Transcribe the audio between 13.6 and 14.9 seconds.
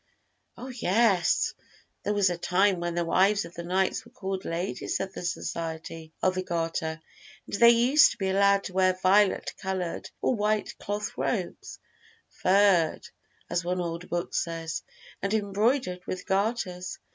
one old book says,